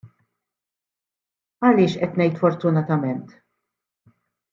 [1.67, 3.37] Għaliex qed ngħid" fortunatament"?